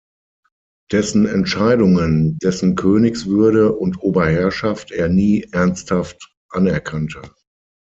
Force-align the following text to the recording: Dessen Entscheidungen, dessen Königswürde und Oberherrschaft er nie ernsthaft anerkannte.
Dessen 0.91 1.27
Entscheidungen, 1.27 2.39
dessen 2.39 2.73
Königswürde 2.73 3.71
und 3.73 4.01
Oberherrschaft 4.01 4.89
er 4.89 5.09
nie 5.09 5.45
ernsthaft 5.51 6.33
anerkannte. 6.49 7.21